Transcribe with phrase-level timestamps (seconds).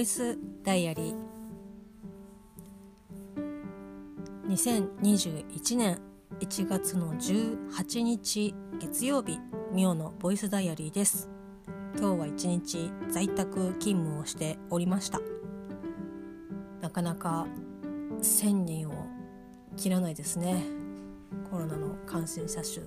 [0.00, 1.14] イスダイアリー。
[4.48, 6.00] 2021年
[6.40, 9.38] 1月の18日月曜日
[9.72, 11.28] ミオのボイスダイアリーです。
[11.98, 15.20] 今日は一日在宅勤務をしておりました。
[16.80, 17.46] なかなか
[18.22, 19.06] 1000人を
[19.76, 20.64] 切らないですね。
[21.50, 22.80] コロナの感染者数。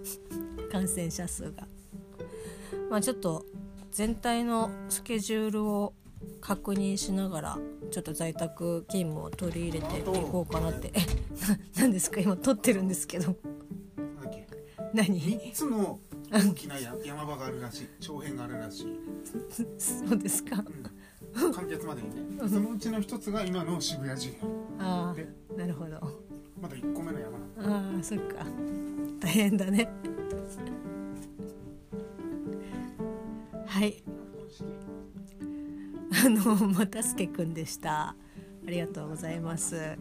[0.72, 1.68] 感染者数が。
[2.88, 3.44] まあちょっと
[3.90, 5.92] 全体のスケジュールを
[6.42, 7.58] 確認しながら
[7.90, 10.90] ちょっと在宅勤務を取り入れていこうかなって。
[10.92, 11.00] え
[11.76, 12.20] 何ですか？
[12.20, 13.36] 今撮ってるんですけど。
[14.92, 15.98] 何？3つの
[16.30, 17.88] 大きな山場があるらしい。
[18.00, 18.98] 長編があるらしい。
[19.78, 20.62] そうですか、
[21.34, 22.48] うん、完結までにね。
[22.48, 24.50] そのうちの一つが今の渋谷事変。
[24.78, 25.98] ああなるほど。
[26.60, 27.38] まだ1個目の山。
[27.58, 28.44] ああそっか。
[29.20, 29.88] 大変だね。
[33.64, 34.02] はい
[36.24, 38.14] あのまたすけくんでした。
[38.64, 39.98] ありがとうございます。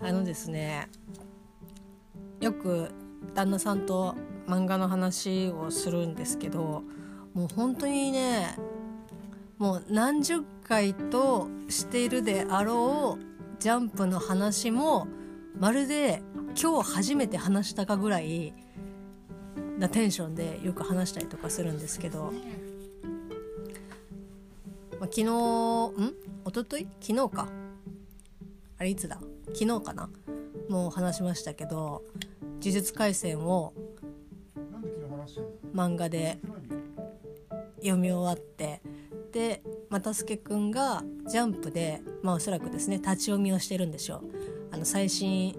[0.00, 0.88] あのですね
[2.40, 2.90] よく
[3.34, 6.82] 旦那さんと漫画の話をするんですけど
[7.32, 8.56] もう本当にね
[9.58, 15.06] もう何十回としているであろうジャンプの話も
[15.58, 16.22] まるで
[16.60, 18.52] 今日初めて話したかぐらい
[19.78, 22.32] なテンションでよく話したりとかするんですけど、
[24.98, 25.26] まあ、昨日ん？
[25.26, 26.88] 一昨日？
[27.00, 27.48] 昨日か。
[28.78, 29.18] あれいつだ？
[29.54, 30.08] 昨日かな。
[30.68, 32.02] もう話しましたけど
[32.60, 33.72] 「呪術廻戦」を
[35.72, 36.38] 漫画で
[37.76, 38.80] 読み終わって
[39.30, 44.20] で又助君がジャンプでまあおそらくですね立ち読みをしてるんでしょう。
[44.72, 45.56] あの最新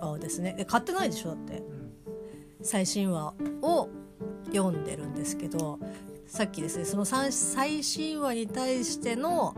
[0.00, 0.54] 話をですね。
[0.54, 1.62] で買ってないでしょだって、
[2.62, 3.88] 最新話を
[4.52, 5.78] 読んでるんですけど
[6.30, 7.32] さっきですねその最
[7.82, 9.52] 新話に対しての、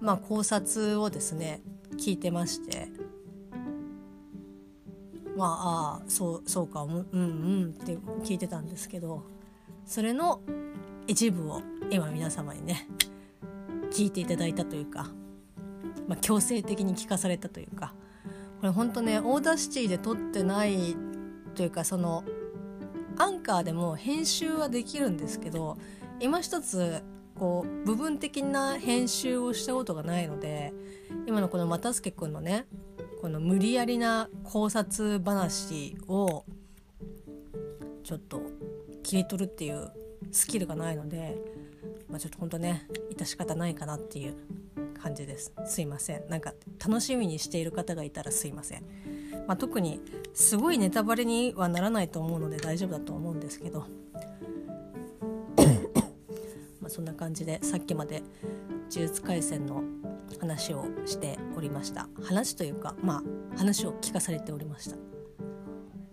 [0.00, 1.60] まあ、考察をですね
[1.98, 2.88] 聞いてまして。
[5.36, 9.24] まああそうそうかうんうんって聞いてたんですけど
[9.84, 10.40] それの
[11.08, 12.86] 一部を今皆様にね
[13.90, 15.08] 聞いていただいたというか、
[16.06, 17.94] まあ、強制的に聞かされたというか
[18.60, 20.94] これ本当ね Audacity で撮ってない
[21.56, 22.22] というかその
[23.18, 25.78] アンカーでも編集はできるんですけど
[26.20, 27.02] 今一つ
[27.38, 30.72] こう部分的な編集をしたことがないので
[31.26, 32.66] 今のこの又助君のね
[33.20, 36.44] この無理やりな考察話を
[38.04, 38.42] ちょっと
[39.02, 39.90] 切り取るっていう
[40.30, 41.36] スキルがないので、
[42.08, 42.86] まあ、ちょっとほんとね
[43.16, 44.36] 致し方ないかなっていう
[45.00, 45.52] 感じです。
[45.66, 46.28] すいません。
[46.28, 48.82] なんか楽しみにしている方がいたらすいません、
[49.46, 50.00] まあ、特に
[50.32, 53.86] すごいネタバレにはならないと思うので大丈夫だと思うんですけど
[56.94, 58.20] そんな感じでさっきまで
[58.88, 59.82] 呪術廻戦の
[60.40, 62.06] 話をしておりました。
[62.22, 64.96] 話というかまあ話を聞かされておりました。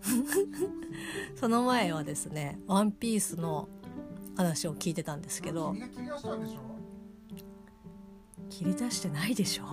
[1.38, 3.68] その前はですね「ワンピースの
[4.36, 5.72] 話を聞いてたんですけど。
[8.50, 9.64] 切り出してないでしょ？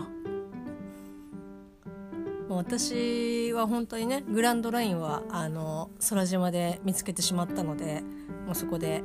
[2.50, 8.04] 私は本当にねグランドラインはあの空島で見つけてしまったので
[8.46, 9.04] もうそこで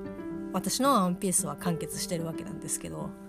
[0.55, 3.11] 私の「ワンピースは完結してるわけなんですけど。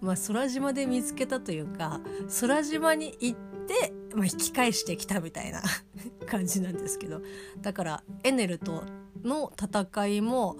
[0.00, 2.00] まあ空島で見つけたというか
[2.40, 5.60] 空島に行って、まあ、引き返してきたみたいな
[6.26, 7.20] 感じなんですけど。
[7.60, 8.84] だからエネルと
[9.24, 10.56] の戦いも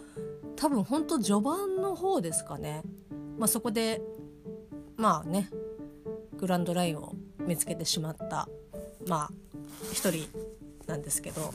[0.56, 2.82] 多分ほんと序盤の方ですかね、
[3.38, 4.02] まあ、そこで
[4.96, 5.48] まあね
[6.36, 8.48] グランドラインを見つけてしまった
[9.06, 9.30] まあ
[9.92, 10.26] 一人
[10.88, 11.54] なんですけど。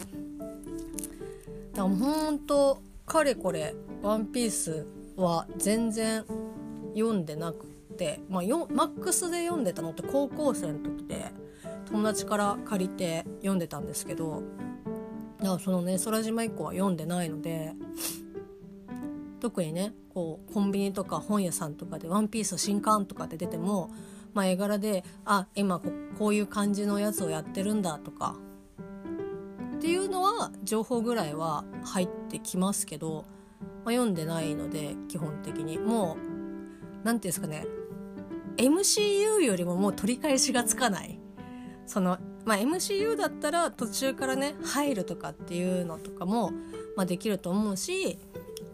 [1.74, 4.86] だからほんとかれこれ「ワンピース
[5.16, 6.24] は全然
[6.96, 7.66] 読んでなく
[7.98, 11.32] て、まあ、よマックスで読んでたのって高校生の時で
[11.86, 14.44] 友達から借りて読んでたんですけど
[15.40, 17.74] だからそのね空島以降は読んでないので
[19.40, 23.92] 特にねこうコンビニとか本屋さんとかで「ワンピース新刊」とかって出ても、
[24.34, 28.36] まあ、絵柄で「あ今ここういう感じのやつをやってるんだ」とか
[29.84, 33.26] っていうのは情報ぐらいは入ってきますけど、
[33.84, 35.78] まあ、読んでないので基本的に。
[35.78, 36.18] もう
[37.04, 37.66] 何て言うんですかね。
[38.56, 41.20] MCU よりももう取り返しがつかない。
[41.86, 46.52] そのまあ、MCU だったら途中からね入るとかっていうのとかも、
[46.96, 48.18] まあ、できると思うし、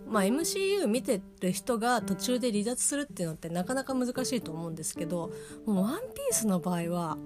[0.08, 5.32] まあ、MCU 見てる人が途中で離脱するっていうのってなかなか難しいと思うんですけど
[5.66, 7.18] もう「ワンピースの場合は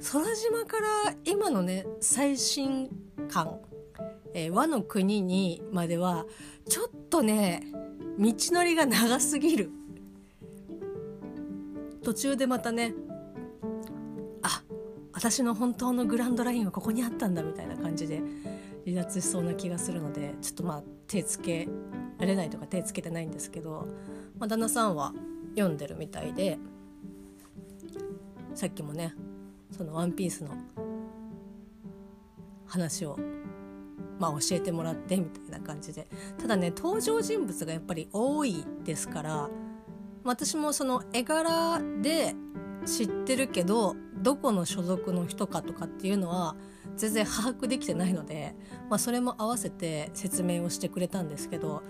[0.00, 2.88] 空島から今のね最新
[3.28, 3.60] 刊、
[4.34, 6.24] えー、和の国にまでは
[6.68, 7.64] ちょっとね
[8.18, 9.70] 道のりが長すぎる。
[12.02, 12.94] 途中でまたね
[14.42, 14.62] あ
[15.12, 18.22] 私の本当のグランドラインはここにあったんだみたいな感じで
[18.86, 21.68] 離脱しそうな気がするのでちょっとまあ手つけ
[22.18, 23.86] られないとか手つけてないんですけど、
[24.38, 25.12] まあ、旦那さんは
[25.54, 26.58] 読んでるみたいで
[28.54, 29.14] さっきもね
[29.70, 30.50] その「ワンピースの
[32.66, 33.18] 話を
[34.18, 36.06] まあ、教えてもらってみたいな感じで
[36.38, 39.48] ただね登場人物がやっぱり多いですから
[40.24, 42.34] 私もその絵柄で
[42.84, 46.56] 知ってるけどどこの所属の人かとかっていうのは
[46.96, 48.56] 全然把握できてないので、
[48.90, 51.82] まあ、それも合わせて説明をしてくれたんですけど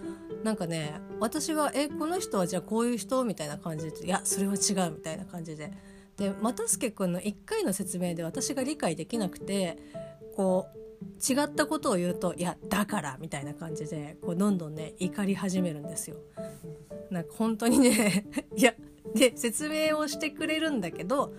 [0.44, 5.72] なんかね私は「えこの人はじゃあこういう人?」みたいな感じで「いやそれは違う」みたいな感じで。
[6.18, 9.78] で又助君の1回の説明で私が理解できなくて
[10.36, 10.78] こう
[11.32, 16.16] 違ったことを言うと「いやだから」みたいな感じでこうどんどんね怒り始めるんですよ。
[17.10, 18.26] なんか本当にね
[18.56, 18.74] いや
[19.14, 21.32] で説明をしてくれるんだけど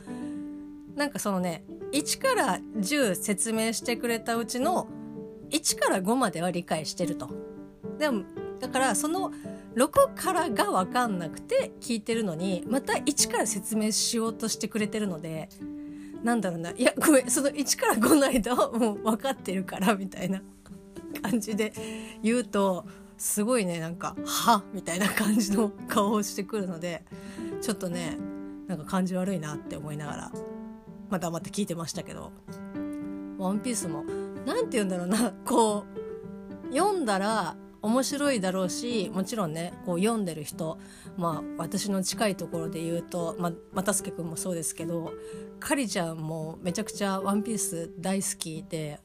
[0.95, 4.87] なんかそのね1から10説明してくれたうちの
[5.49, 7.29] 1から5までは理解してると。
[7.97, 8.23] でも
[8.59, 9.31] だからその
[9.75, 15.49] 6からが分かんなくて聞いてるのにまた1から説明しようとしてくれてるので
[16.23, 16.71] なんだろうな。
[16.71, 20.41] いやごめんその1から5の間はもう分かってるからみたいな
[21.21, 21.73] 感じで
[22.21, 22.85] 言うと
[23.17, 27.05] すごいねなんか「は」みたいな感じの顔をしてくるので
[27.61, 28.17] ちょっとね
[28.67, 30.31] なんか感じ悪いなって思いながら
[31.09, 32.31] またまた聞いてましたけど
[33.37, 34.03] 「ワンピースも
[34.45, 35.31] 何て言うんだろうな。
[35.45, 40.77] こう読んだら面白いだろうしもちろんねこう読んでる人
[41.17, 45.13] まあ私の近いところで言うとま又助君もそうですけど
[45.59, 48.99] かりちゃんもめちゃくちゃ「ワンピース大好きで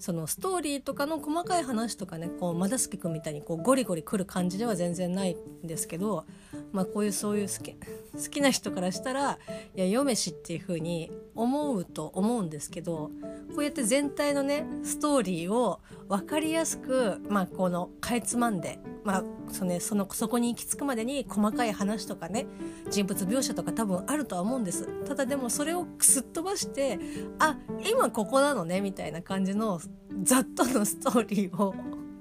[0.00, 6.24] そのストーリーとかの細かい話とかねこう又助君みたいにこうゴリゴリ来る感じでは全然ないんですけど、
[6.72, 9.38] まあ、こういうそういう好き好きな人からしたら
[9.76, 13.10] いや読めしっていう風に思うと思うんですけど
[13.50, 22.46] こうやって全体のねストーリーを分かりやすく、まあ、このかいつまんで、まあそね、そのそこに行き着くまでに細かい話とかね
[22.90, 24.86] 人物描写とか多分あるとは思うんです。
[25.04, 26.98] ただでもそれをすっ飛ばして
[27.38, 27.56] あ
[27.90, 29.80] 今ここなのねみたいな感じの
[30.22, 31.74] ざっとのストーリーを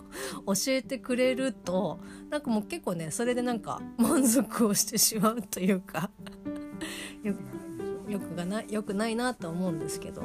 [0.47, 1.99] 教えてくれると
[2.29, 6.09] なんかもう結構ねそれでなんか満足をしてしまうというか
[8.09, 10.23] よくがなよくないなと思うんですけど、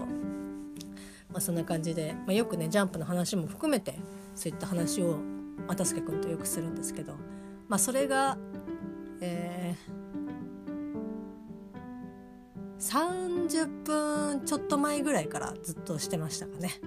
[1.34, 3.98] まあ、そんな感じで、まあ、よくねジャンプの話も含めて
[4.36, 5.18] そういった話を
[5.66, 7.14] 又助君とよくするんですけど、
[7.68, 8.38] まあ、それが、
[9.20, 16.80] えー、30分ちょっと前ぐらいからずっとしてましたかね。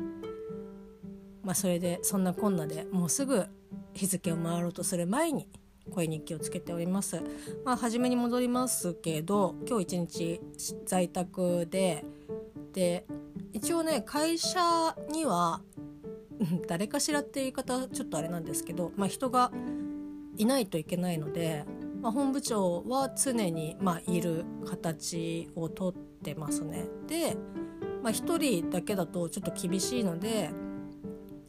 [1.44, 3.46] まあ、それでそんなこんなでもうすぐ
[3.94, 5.50] 日付を回ろうとする前に
[5.92, 7.22] 声日記をつけております。
[7.66, 10.42] まあ、初めに戻りますけど今日一日
[10.86, 12.06] 在宅で
[12.72, 13.06] で
[13.54, 15.62] 一応ね会社には
[16.68, 19.52] 誰かしらって言い方ちょっとあれなんですけど、まあ、人が
[20.38, 21.66] いないといけないので、
[22.02, 26.86] まあ、本部長は常に、まあ、いる形をとってますね。
[27.08, 27.36] で、
[28.04, 30.52] まあ、1人だけだとちょっと厳しいので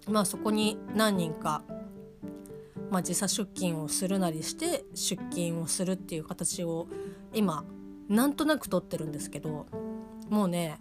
[0.09, 1.63] まあ、そこに何人か、
[2.91, 6.89] まあ、時差出勤をするなりして出勤をするっていう形を
[7.35, 7.65] 今
[8.09, 9.67] なんとなく取ってるんですけど
[10.31, 10.79] もうね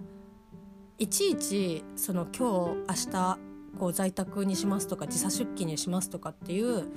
[0.99, 3.39] いちいちその今日明日
[3.77, 6.87] こう在宅にしますとか時差出勤にしますとかっていう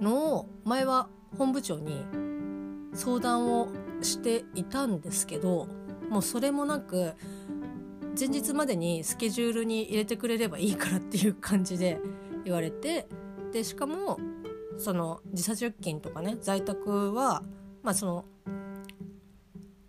[0.00, 2.06] のを前は本部長に
[2.94, 3.68] 相談を
[4.00, 5.68] していたんですけど
[6.08, 7.12] もうそれもなく
[8.18, 12.00] 前日までにスケジュールに入れてくれればいいからっていう感じで
[12.44, 13.06] 言われて
[13.52, 14.18] でしかも
[14.78, 17.42] その時差出勤とかね在宅は
[17.82, 18.24] まあその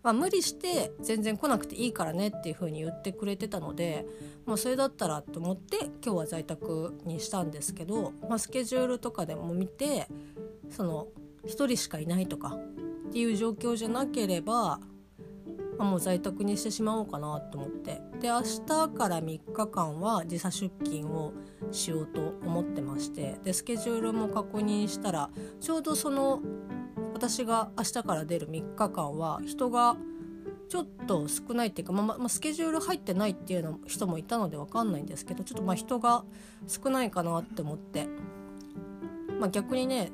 [0.04, 4.06] まあ、無理して全然来なくていいからねっていう風に言ってくれてたので
[4.46, 10.08] もうそれだったらと思って今日は在宅にしたんですけど、まあ、スケジュールとかでも見て
[10.70, 11.08] その
[11.46, 12.58] 1人しかいないとか
[13.10, 14.80] っていう状況じゃなければ
[15.78, 18.02] あもう在宅にしてしまおうかなと思って。
[18.22, 21.34] で明日から3日間は時差出勤を
[21.72, 26.40] しようと思ってましてでスケジュールも確認したらちょうどその
[27.22, 29.96] 私が明日から出る3日間は人が
[30.70, 36.24] ちょっと少ないっていうか、まあまあ、スケジュール入ってないっていうの人もいたので分かんないんですけどちょっとまあ人が
[36.68, 38.08] 少ないかなって思って、
[39.40, 40.12] まあ、逆にね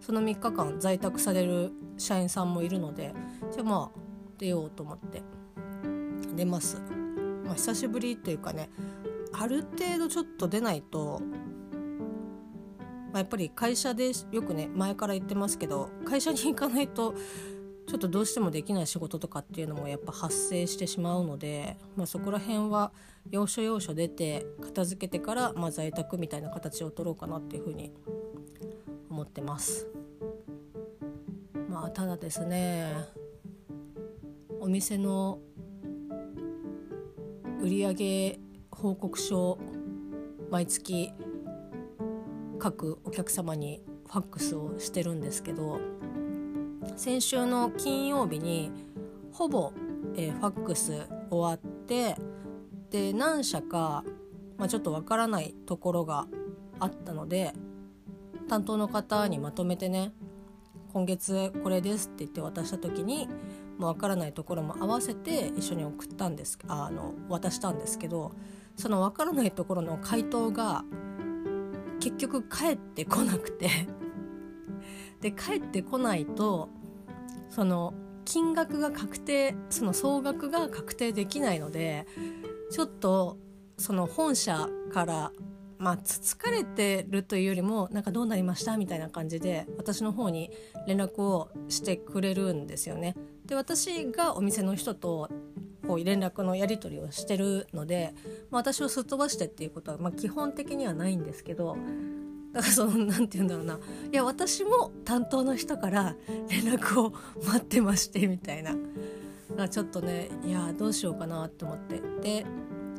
[0.00, 3.14] その3日間在宅される社員さんもいるので
[3.50, 3.98] じゃあまあ
[4.36, 5.22] 出ようと思って。
[6.34, 6.80] 出ます、
[7.44, 8.70] まあ、久しぶりというかね
[9.32, 11.20] ある程度ちょっと出ないと
[13.12, 17.14] まあ、やっぱり会社でよくね前から言ってますけど会社に行かないと
[17.86, 22.92] ちょっとどうしてもできない仕事とかっていうのもやっぱ発生してしまうので、まあ、そこら辺は
[23.30, 27.92] 要所要所出て片付けてから、まあ、在宅みたいな形を取ろうかなっていうふうに
[29.10, 29.88] 思ってます。
[31.68, 32.92] まあただですね
[34.60, 35.38] お店の
[37.62, 38.38] 売上
[38.70, 39.58] 報告書
[40.50, 41.12] 毎月
[42.62, 45.80] 各お客様にファックスをしてるんですけど
[46.94, 48.70] 先週の金曜日に
[49.32, 49.72] ほぼ、
[50.14, 52.14] えー、ファックス終わって
[52.90, 54.04] で何社か、
[54.58, 56.28] まあ、ちょっとわからないところが
[56.78, 57.52] あったので
[58.48, 60.12] 担当の方にまとめてね
[60.92, 63.28] 今月これですって言って渡した時に
[63.76, 68.30] もう分からないところも合わせて一緒に送ったんですあの渡したんですけど
[68.76, 70.84] その分からないところの回答が
[72.02, 73.68] 結局返ってこなくて
[75.22, 76.68] で帰ってこないと
[77.48, 77.94] その
[78.24, 82.08] 金額が確定その総額が確定できないので
[82.72, 83.38] ちょっと
[83.78, 85.32] その本社から
[85.78, 90.50] まあつつかれてるというよりもなんかどうなりましたみたいな感じで私の方に
[90.88, 93.14] 連絡をしてくれるんですよね。
[93.46, 95.28] で私がお店の人と
[95.92, 98.14] こう連絡のやり取りをしてるので、
[98.50, 101.76] まあ、私をすっ飛ばしてっていうことは、まあ、基本的にはないんですけど
[102.52, 103.78] だからその何て言うんだろうな。
[104.10, 106.16] いや私も担当の人から
[106.48, 107.12] 連絡を
[107.46, 108.74] 待ってましてみたいな。
[109.68, 112.00] ちょっとねいやどうしようかなと思って。
[112.22, 112.46] で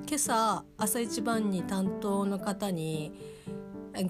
[0.07, 3.11] 今朝朝一番に担当の方に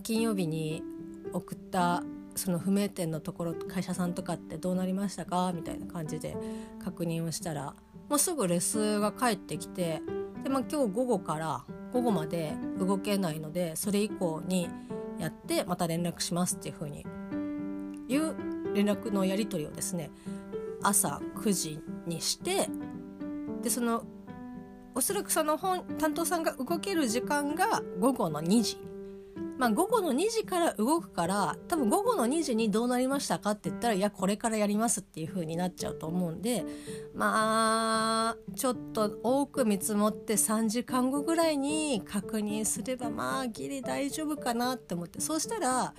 [0.01, 0.83] 金曜日に
[1.31, 2.03] 送った
[2.35, 5.51] その不明点のところ会社さんとかってどうなりましたか？
[5.53, 6.35] みたいな感じで
[6.83, 7.75] 確認をしたら
[8.09, 10.01] もうすぐレスが返ってきて
[10.43, 14.69] で、まあ、今日午後から午後まで動けないのでそれ以降に
[15.19, 17.05] やってまた連絡しますっていう風に
[18.07, 18.35] いう
[18.73, 20.09] 連絡のやり取りをですね
[20.81, 22.67] 朝9時にして
[23.61, 24.03] でその
[24.95, 28.92] おそらくその本担当さんが動ける時間が午後の2時。
[29.63, 36.65] まあ、午後の2時から動くから多分午後の2時にどうなりましたかって言ったらいやこれからやりますっていう風になっちゃうと思うんで
[37.15, 45.93] まあちょっと多く見積もって3時間後ぐらいに確認すればまあギリ大丈夫かなって思ってそうしたら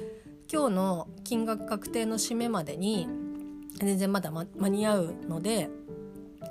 [0.53, 3.09] 今日の金額確定の締めまでに
[3.79, 5.71] 全然まだ間に合うので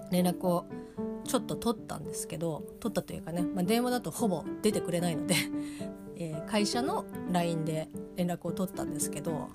[0.09, 0.65] 連絡を
[1.25, 5.35] ちょっと取ったんですけど取ったというかね、まあ、電話だとほぼ出てくれないので
[6.17, 9.49] えー、会社の LINE で連絡を取ったんですけど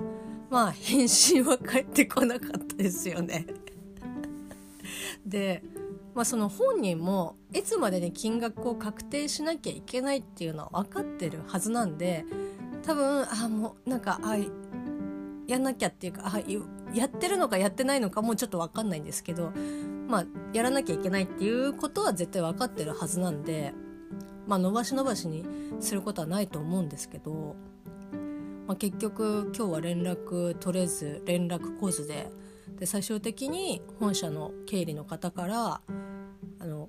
[0.50, 3.46] まあ返信は返ってこなかったですよね。
[5.26, 5.62] で、
[6.14, 12.24] まあ、その本人もいつまでに金額を確定しなきゃいけないっていうのは分かってるはずなんで
[12.82, 14.36] 多分あもうなんかあ
[15.46, 16.40] やんなきゃっていうかあ
[16.94, 19.52] やってるのかやってないのかもうちょっと分かんないんですけど
[20.08, 23.74] まあやらなきゃいけないっていうことは絶対分かってるはずなんで
[24.48, 25.44] まあ伸ばし伸ばしに
[25.78, 27.54] することはないと思うんですけど、
[28.66, 32.30] まあ、結局今日は連絡取れず連絡来ずで
[32.78, 35.80] で最終的に本社の経理の方から
[36.60, 36.88] あの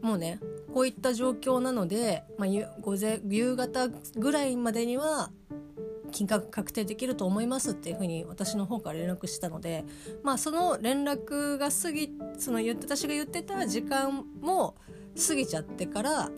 [0.00, 0.38] もうね
[0.72, 2.48] こういった状況なので、まあ、
[2.80, 5.30] 午前夕方ぐらいまでには
[6.12, 9.84] 金額確定できると思いますっていうふうに私の方から連絡したので、
[10.22, 14.76] まあ、その連絡が過ぎその私が言ってた時間も
[15.28, 16.30] 過ぎちゃってから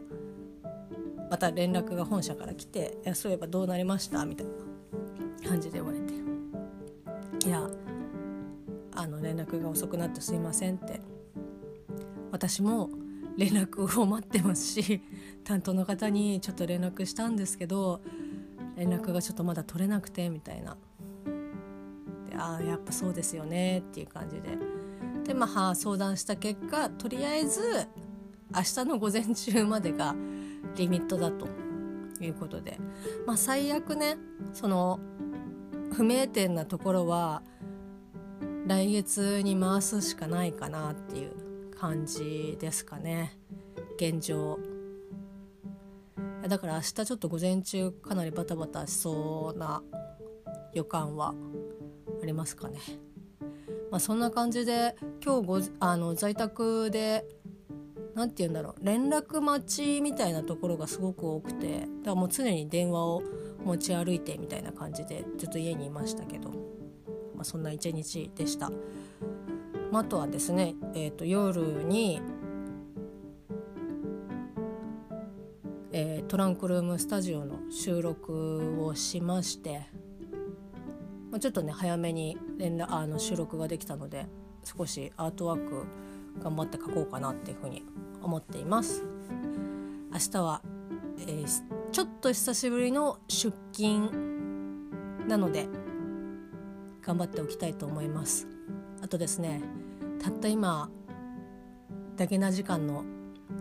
[1.30, 4.46] また連絡が本社から来て「そういえばどうなりました?」みたい
[5.42, 6.14] な感じで言われて
[7.46, 7.68] 「いや
[8.94, 11.18] あの連絡が遅くなってすいません」って。
[12.30, 12.90] 私も
[13.36, 15.00] 連絡を待ってますし
[15.44, 18.00] 担当の方にちょっと連絡したんですけど
[18.76, 20.76] 連絡がちょっとまだ取れなくてみたいな。
[22.28, 24.58] でああやっぱそうですよねっていう感じで。
[25.24, 27.60] でまあ相談した結果とりあえず
[28.54, 30.14] 明日の午前中までが
[30.78, 31.48] リミットだと
[32.20, 32.78] いうことで。
[33.26, 34.16] まあ最悪ね
[34.52, 35.00] その
[35.92, 37.42] 不明点なところは
[38.66, 43.38] 来月に回すしかないかなっていう感じですかね。
[43.96, 44.58] 現状。
[46.46, 49.82] だから明日ちょっと午前中かなりバタバタしそうな
[50.72, 51.34] 予感は
[52.22, 52.78] ありますかね。
[53.90, 57.24] まあ、そんな感じで今日ごあの在宅で
[58.18, 58.84] 何て言うんだろう。
[58.84, 61.80] 連絡待ちみたいなところがすごく多くて。
[61.80, 63.22] だからもう常に電話を
[63.64, 68.72] 持ち歩いてみたいな感じでずっと家にいましたけど、まあ、そんな一日でした。
[69.92, 72.20] まあ、とはですね、えーと、夜に、
[75.92, 79.86] えートランクルームスタジオの収録をしまして、
[81.30, 84.26] まあ、ちょっとね早めに連絡あの収録ができたので
[84.62, 85.86] 少しアートワーク
[86.42, 87.82] 頑張って書こうかなっていうふうに
[88.22, 89.04] 思っています。
[90.12, 90.62] 明日は、
[91.20, 95.68] えー、ちょっと久しぶりの出勤なので
[97.02, 98.46] 頑張っておきたいと思います。
[99.02, 99.62] あとですね
[100.20, 100.90] たった今
[102.16, 103.04] だけな時間の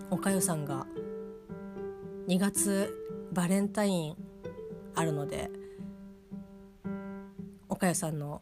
[0.09, 0.87] おかよさんが
[2.27, 2.93] 2月
[3.31, 4.15] バレンタイン
[4.95, 5.51] あるので
[7.69, 8.41] 岡谷さんの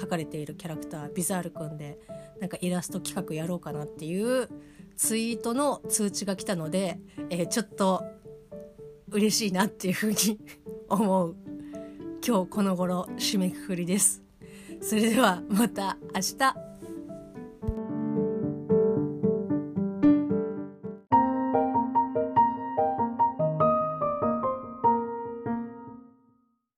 [0.00, 1.98] 書かれているキャラクタービザールくんで
[2.40, 4.48] なんかイラスト企画やろうかなっていう
[4.96, 6.98] ツイートの通知が来たので、
[7.30, 8.04] えー、ちょっと
[9.10, 10.38] 嬉しいなっていうふうに
[10.88, 11.36] 思う
[12.26, 14.22] 今日この頃締めくくりです。
[14.80, 16.71] それではまた明日